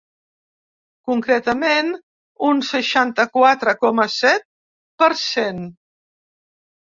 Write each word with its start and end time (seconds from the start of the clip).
Concretament, 1.09 1.91
un 2.47 2.63
seixanta-quatre 2.69 3.75
coma 3.83 4.07
set 4.15 4.47
per 5.03 5.11
cent. 5.27 5.61